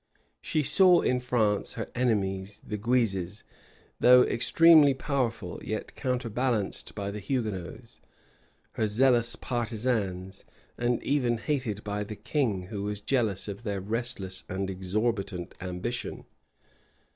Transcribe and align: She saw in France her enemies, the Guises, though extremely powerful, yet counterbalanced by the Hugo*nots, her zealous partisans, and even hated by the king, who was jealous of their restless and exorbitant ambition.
She 0.41 0.63
saw 0.63 1.01
in 1.01 1.19
France 1.19 1.73
her 1.73 1.91
enemies, 1.93 2.59
the 2.65 2.75
Guises, 2.75 3.43
though 3.99 4.23
extremely 4.23 4.95
powerful, 4.95 5.61
yet 5.63 5.93
counterbalanced 5.95 6.95
by 6.95 7.11
the 7.11 7.19
Hugo*nots, 7.19 7.99
her 8.71 8.87
zealous 8.87 9.35
partisans, 9.35 10.43
and 10.75 11.03
even 11.03 11.37
hated 11.37 11.83
by 11.83 12.03
the 12.03 12.15
king, 12.15 12.63
who 12.69 12.81
was 12.81 12.99
jealous 12.99 13.47
of 13.47 13.61
their 13.61 13.79
restless 13.79 14.43
and 14.49 14.71
exorbitant 14.71 15.53
ambition. 15.61 16.25